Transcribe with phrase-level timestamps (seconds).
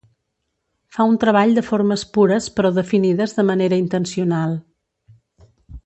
[0.95, 4.57] Fa un treball de formes pures però definides de manera intencional.